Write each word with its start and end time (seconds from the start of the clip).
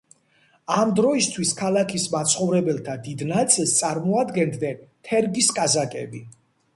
ამ 0.75 0.91
დროისთვის 0.99 1.49
ქალაქის 1.59 2.05
მაცხოვრებელთა 2.15 2.95
დიდ 3.07 3.21
ნაწილს 3.33 3.73
წარმოადგენდნენ 3.81 4.81
თერგის 5.11 5.51
კაზაკები. 5.59 6.23